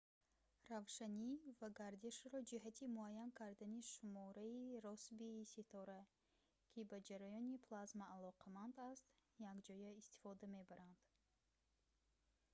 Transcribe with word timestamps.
равшанӣ 0.71 1.29
ва 1.59 1.67
гардишро 1.79 2.37
ҷиҳати 2.51 2.91
муайян 2.97 3.29
кардани 3.39 3.79
шумораи 3.93 4.79
россбии 4.85 5.49
ситора 5.53 6.01
ки 6.71 6.79
ба 6.89 6.97
ҷараёни 7.07 7.61
плазма 7.65 8.05
алоқаманд 8.17 8.75
аст 8.91 9.05
якҷоя 9.53 9.89
истифода 10.01 10.45
мебаранд 10.55 10.97